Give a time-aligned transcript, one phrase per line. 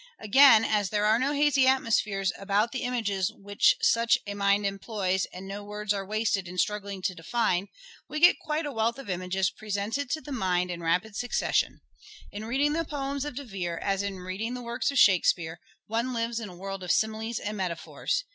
[0.19, 4.33] Again, as there are no hazy atmospheres about the Richness of images which such a
[4.33, 7.67] mind employs and no words are imagery, wasted in struggling to define,
[8.09, 11.81] we get quite a wealth of images presented to the mind in rapid succession
[12.31, 16.13] In reading the poems of De Vere, as in reading the works of Shakespeare, one
[16.15, 18.23] lives in a world of similes and metaphors.